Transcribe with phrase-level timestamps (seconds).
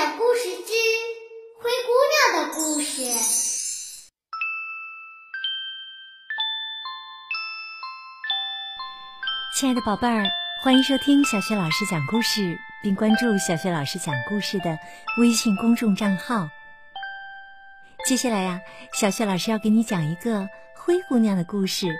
[0.00, 0.72] 讲故事之
[1.58, 1.92] 灰姑
[2.32, 3.02] 娘的故事。
[9.54, 10.24] 亲爱的宝贝儿，
[10.64, 14.78] 欢迎收听小雪老师讲故事，并关注小雪老师讲故事的
[15.18, 16.48] 微信公众账号。
[18.06, 18.58] 接下来呀，
[18.94, 21.94] 小雪老师要给你讲一个灰姑娘的故事，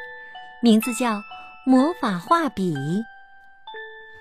[0.63, 1.17] 名字叫
[1.67, 2.75] 《魔法画笔》。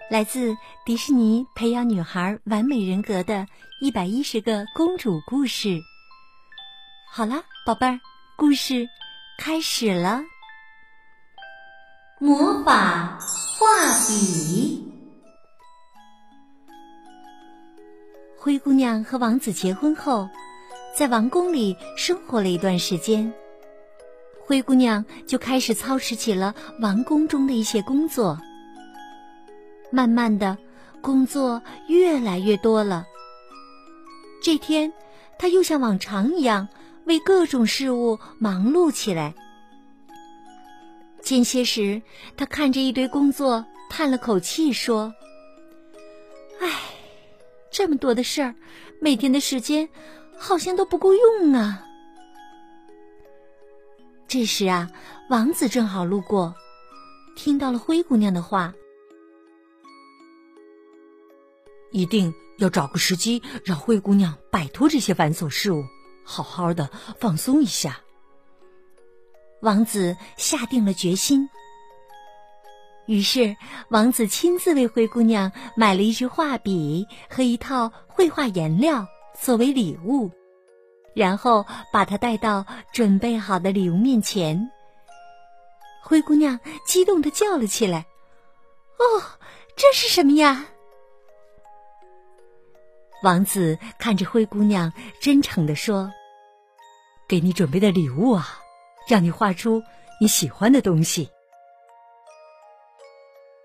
[0.09, 3.45] 来自迪士尼培养女孩完美人格的
[3.79, 5.79] 一百一十个公主故事。
[7.11, 7.99] 好了，宝贝儿，
[8.35, 8.87] 故事
[9.37, 10.21] 开始了。
[12.19, 13.67] 魔法画
[14.07, 14.91] 笔。
[18.35, 20.27] 灰姑娘和王子结婚后，
[20.97, 23.31] 在王宫里生活了一段时间。
[24.43, 28.39] 灰姑娘就开始操持起了王宫中的一些工作。
[29.91, 30.57] 慢慢的，
[31.01, 33.05] 工作越来越多了。
[34.41, 34.91] 这天，
[35.37, 36.67] 他又像往常一样
[37.05, 39.33] 为各种事务忙碌起来。
[41.21, 42.01] 间歇时，
[42.37, 45.13] 他看着一堆工作，叹了口气说
[46.61, 46.69] ：“唉，
[47.69, 48.55] 这么多的事儿，
[49.01, 49.87] 每天的时间
[50.37, 51.85] 好像都不够用啊。”
[54.27, 54.89] 这时啊，
[55.29, 56.53] 王子正好路过，
[57.35, 58.73] 听到了灰姑娘的话。
[61.91, 65.83] 一定要找个时机，让灰姑娘摆脱这些繁琐事务，
[66.23, 68.01] 好好的放松一下。
[69.61, 71.49] 王子下定了决心。
[73.07, 73.57] 于是，
[73.89, 79.07] 王子亲自为灰姑娘买了一支画笔和一套绘画颜料
[79.41, 80.31] 作为礼物，
[81.15, 84.69] 然后把她带到准备好的礼物面前。
[86.03, 88.05] 灰姑娘激动的叫了起来
[88.99, 89.23] ：“哦，
[89.75, 90.67] 这是什么呀？”
[93.21, 96.09] 王子看着灰姑娘，真诚地说
[97.27, 98.59] ：“给你准备的礼物啊，
[99.09, 99.81] 让你画出
[100.21, 101.29] 你喜欢的东西。”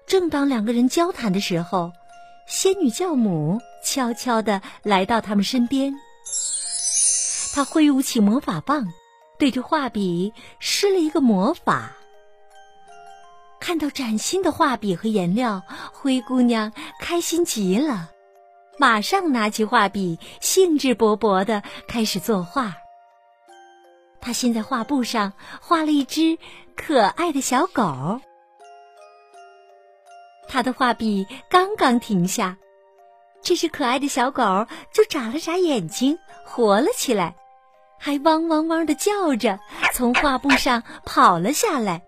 [0.07, 1.93] 正当两个人交谈的时候，
[2.49, 5.95] 仙女教母悄悄地来到他们身边。
[7.55, 8.85] 她挥舞起魔法棒，
[9.39, 11.93] 对着画笔施了一个魔法。
[13.61, 15.63] 看到崭新的画笔和颜料，
[15.93, 16.71] 灰姑娘
[17.01, 18.11] 开心极了。
[18.79, 22.75] 马上拿起画笔，兴致勃勃的开始作画。
[24.21, 26.39] 他先在画布上画了一只
[26.75, 28.21] 可爱的小狗。
[30.49, 32.57] 他的画笔刚刚停下，
[33.43, 37.35] 这只可爱的小狗就眨了眨眼睛，活了起来，
[37.99, 39.59] 还汪汪汪的叫着，
[39.93, 42.03] 从画布上跑了下来。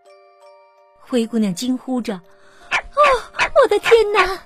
[1.00, 2.14] 灰姑娘惊呼着
[2.70, 3.00] ：“哦，
[3.62, 4.38] 我的天哪！”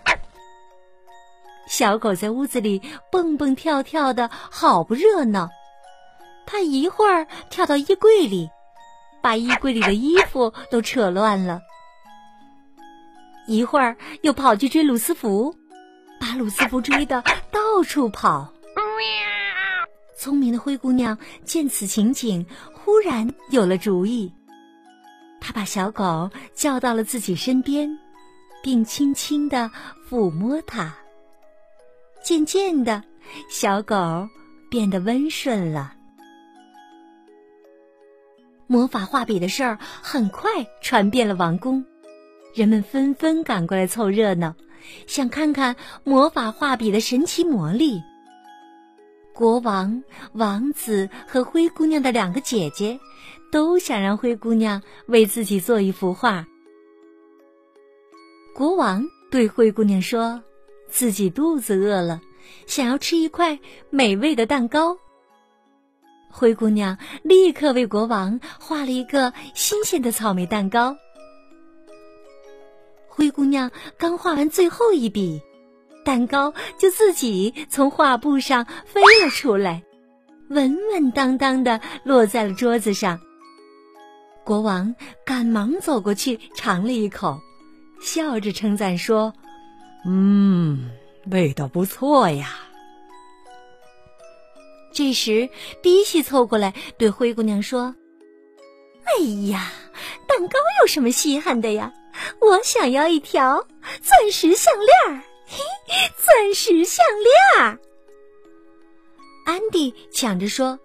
[1.71, 2.83] 小狗在屋子里
[3.13, 5.49] 蹦蹦跳跳的，好不热闹。
[6.45, 8.51] 它一会儿跳到衣柜里，
[9.23, 11.61] 把衣柜里的衣服都扯乱了；
[13.47, 15.55] 一会儿又跑去追鲁斯福，
[16.21, 17.23] 把鲁斯福追得
[17.53, 18.53] 到处跑。
[20.19, 22.45] 聪明的灰姑娘见此情景，
[22.75, 24.35] 忽然有了主意。
[25.41, 27.97] 她把小狗叫到了自己身边，
[28.61, 29.71] 并轻轻地
[30.11, 30.93] 抚摸它。
[32.23, 33.03] 渐渐的，
[33.49, 34.29] 小狗
[34.71, 35.95] 变得温顺了。
[38.67, 40.51] 魔法画笔的事儿很快
[40.81, 41.85] 传遍了王宫，
[42.55, 44.55] 人们纷纷赶过来凑热闹，
[45.07, 48.03] 想看看魔法画笔的神奇魔力。
[49.35, 50.05] 国王、
[50.35, 53.01] 王子和灰姑娘的两个姐姐
[53.51, 56.47] 都想让灰姑娘为自己做一幅画。
[58.55, 60.43] 国王对灰姑娘说。
[60.91, 62.21] 自己肚子饿了，
[62.67, 63.59] 想要吃一块
[63.91, 64.97] 美味的蛋糕。
[66.31, 70.97] 灰姑娘立刻为国王画了一个新鲜的草莓蛋糕。
[73.09, 75.41] 灰姑娘刚画完最后一笔，
[76.05, 79.83] 蛋糕就自己从画布上飞了出来，
[80.49, 83.21] 稳稳当当的落在了桌子上。
[84.45, 84.95] 国王
[85.27, 87.39] 赶忙走过去尝了一口，
[88.01, 89.33] 笑着称赞说。
[90.07, 90.91] 嗯，
[91.31, 92.59] 味道不错呀。
[94.93, 95.49] 这时，
[95.83, 97.95] 比西凑过来对灰姑娘说
[99.05, 99.73] ：“哎呀，
[100.27, 101.93] 蛋糕有什么稀罕的呀？
[102.41, 103.67] 我想要一条
[104.03, 105.59] 钻石项链儿，嘿，
[106.17, 107.79] 钻石项链儿。”
[109.47, 110.79] 安迪抢着说：“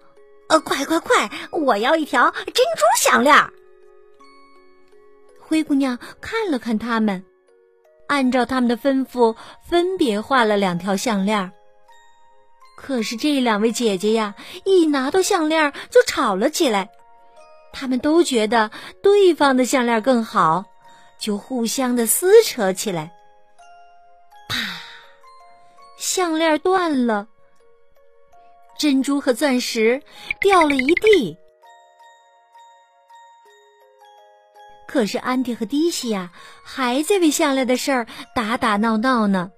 [0.48, 3.52] 呃，快快快，我要一条珍珠项链儿。”
[5.40, 7.24] 灰姑娘看了看他们。
[8.08, 11.52] 按照他们的吩咐，分别画了两条项链。
[12.76, 16.90] 可是这两位姐姐呀，一拿到项链就吵了起来。
[17.72, 18.70] 他们都觉得
[19.02, 20.64] 对方的项链更好，
[21.18, 23.12] 就互相的撕扯起来。
[24.48, 24.56] 啪！
[25.98, 27.26] 项链断了，
[28.78, 30.02] 珍珠和钻石
[30.40, 31.36] 掉了一地。
[34.86, 36.30] 可是安迪和迪西呀，
[36.64, 39.50] 还在为项链的事儿打打闹闹呢。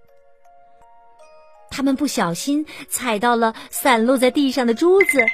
[1.71, 5.21] 他们不小心踩到了散落在地上的珠子。
[5.21, 5.25] 哎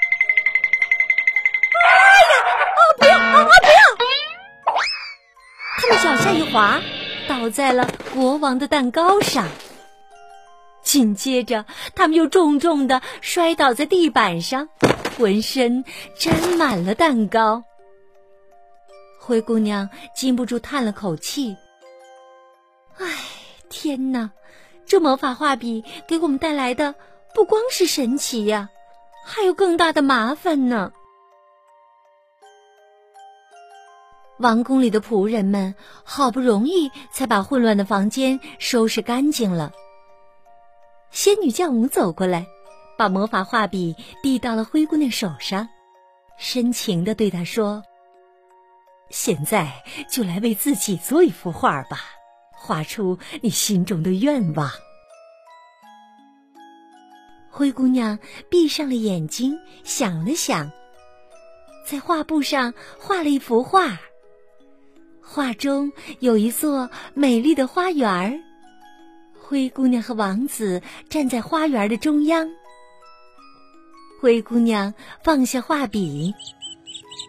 [2.31, 2.35] 呀！
[2.75, 3.17] 啊不要！
[3.19, 3.81] 啊不要！
[5.79, 6.81] 他们脚下一滑，
[7.29, 9.47] 倒在了国王的蛋糕上。
[10.82, 11.64] 紧接着，
[11.94, 14.69] 他们又重重的摔倒在地板上，
[15.17, 15.85] 浑身
[16.19, 17.62] 沾满了蛋糕。
[19.26, 21.56] 灰姑娘禁不住叹了口气
[22.99, 23.06] ：“唉，
[23.71, 24.32] 天哪！
[24.85, 26.94] 这魔法画笔给我们带来的
[27.35, 28.69] 不光是神奇呀，
[29.25, 30.93] 还有更大的麻烦呢。”
[34.38, 39.73] 王宫里的仆人们好不容易才把混乱的房间收拾干净了。
[41.11, 42.47] 仙女教母走过来，
[42.99, 45.67] 把魔法画笔递到了灰姑娘手上，
[46.37, 47.82] 深情的对她说。
[49.10, 49.70] 现在
[50.10, 52.00] 就来为自己做一幅画吧，
[52.52, 54.70] 画出你心中的愿望。
[57.48, 58.18] 灰姑娘
[58.50, 60.72] 闭上了眼睛，想了想，
[61.86, 63.96] 在画布上画了一幅画。
[65.22, 68.34] 画中有一座美丽的花园儿，
[69.40, 72.48] 灰姑娘和王子站在花园的中央。
[74.20, 74.92] 灰姑娘
[75.22, 76.34] 放下画笔，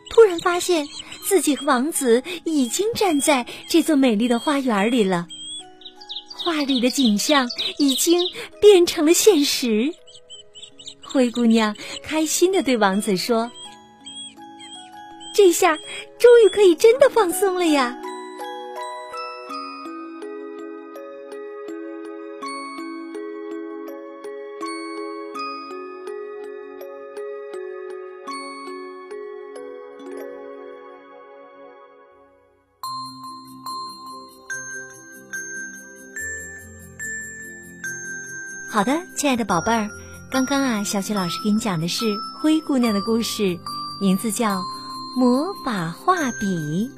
[0.09, 0.87] 突然发现。
[1.27, 5.27] 自己和王子已经站在这座美丽的花园里了，
[6.35, 7.49] 画里的景象
[7.79, 8.21] 已经
[8.61, 9.91] 变成了现实。
[11.03, 13.51] 灰姑娘开心地对王子说
[15.33, 15.75] ：“这下
[16.19, 17.97] 终于可以真的放松了呀！”
[38.75, 39.89] 好的，亲爱的宝贝儿，
[40.29, 43.57] 刚刚啊，小雪老师给你讲的是灰姑娘的故事，
[44.01, 44.57] 名字叫
[45.15, 46.91] 《魔法画笔》。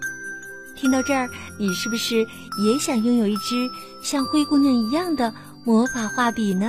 [0.76, 1.30] 听到这儿，
[1.60, 2.26] 你是不是
[2.58, 3.70] 也想拥有一支
[4.02, 5.32] 像灰姑娘一样的
[5.64, 6.68] 魔法画笔呢？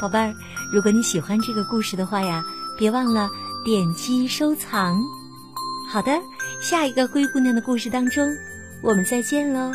[0.00, 0.32] 宝贝儿，
[0.72, 2.44] 如果你喜欢这个故事的话呀，
[2.78, 3.28] 别忘了
[3.64, 4.96] 点击收藏。
[5.90, 6.20] 好的，
[6.62, 8.28] 下一个灰姑娘的故事当中，
[8.80, 9.72] 我们再见喽。